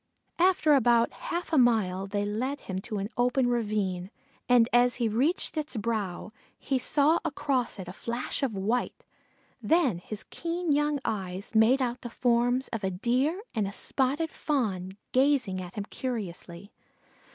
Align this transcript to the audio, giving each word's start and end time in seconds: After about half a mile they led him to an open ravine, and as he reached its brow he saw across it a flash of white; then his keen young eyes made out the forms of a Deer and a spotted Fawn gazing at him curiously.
After 0.39 0.73
about 0.73 1.11
half 1.13 1.53
a 1.53 1.59
mile 1.59 2.07
they 2.07 2.25
led 2.25 2.61
him 2.61 2.79
to 2.79 2.97
an 2.97 3.07
open 3.17 3.47
ravine, 3.47 4.09
and 4.49 4.67
as 4.73 4.95
he 4.95 5.07
reached 5.07 5.55
its 5.57 5.77
brow 5.77 6.31
he 6.57 6.79
saw 6.79 7.19
across 7.23 7.77
it 7.77 7.87
a 7.87 7.93
flash 7.93 8.41
of 8.41 8.55
white; 8.55 9.03
then 9.61 9.99
his 9.99 10.25
keen 10.31 10.71
young 10.71 10.99
eyes 11.05 11.53
made 11.53 11.83
out 11.83 12.01
the 12.01 12.09
forms 12.09 12.67
of 12.69 12.83
a 12.83 12.89
Deer 12.89 13.43
and 13.53 13.67
a 13.67 13.71
spotted 13.71 14.31
Fawn 14.31 14.97
gazing 15.11 15.61
at 15.61 15.75
him 15.75 15.85
curiously. 15.85 16.71